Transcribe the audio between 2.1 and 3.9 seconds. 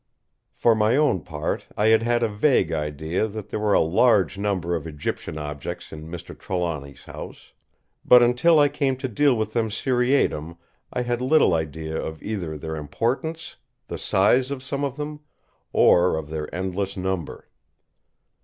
a vague idea that there were a